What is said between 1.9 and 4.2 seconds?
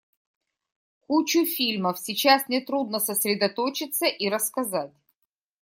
сейчас мне трудно сосредоточиться